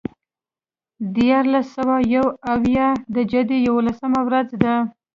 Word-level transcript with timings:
د 1.03 1.03
دیارلس 1.17 1.67
سوه 1.77 1.95
یو 2.15 2.25
اویا 2.53 2.87
د 3.15 3.17
جدې 3.31 3.57
یوولسمه 3.67 4.19
ورځ 4.27 4.49
ده. 4.63 4.75